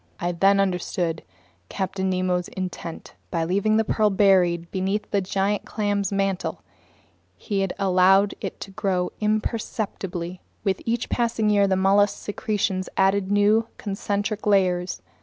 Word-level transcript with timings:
I 0.19 0.31
then 0.31 0.59
understood 0.59 1.21
Captain 1.69 2.09
Nemo's 2.09 2.47
intent. 2.47 3.13
By 3.29 3.43
leaving 3.45 3.77
the 3.77 3.83
pearl 3.83 4.09
buried 4.09 4.71
beneath 4.71 5.11
the 5.11 5.21
giant 5.21 5.63
clam's 5.63 6.11
mantle, 6.11 6.63
he 7.37 7.67
allowed 7.77 8.33
it 8.41 8.59
to 8.61 8.71
grow 8.71 9.11
imperceptibly. 9.19 10.41
With 10.63 10.81
each 10.87 11.07
passing 11.09 11.51
year 11.51 11.67
the 11.67 11.75
mollusk's 11.75 12.17
secretions 12.17 12.89
added 12.97 13.31
new 13.31 13.67
concentric 13.77 14.47
layers. 14.47 15.03